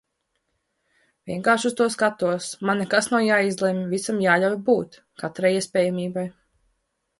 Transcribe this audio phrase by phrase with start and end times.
[1.31, 2.47] Vienkārši uz to skatos.
[2.69, 5.01] Man nekas nav jāizlemj, visam jāļauj būt.
[5.25, 6.29] Katrai iespējamībai.